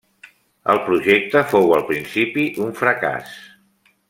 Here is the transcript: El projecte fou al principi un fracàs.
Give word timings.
El 0.73 0.79
projecte 0.87 1.43
fou 1.51 1.75
al 1.77 1.87
principi 1.93 2.49
un 2.65 2.75
fracàs. 2.81 3.39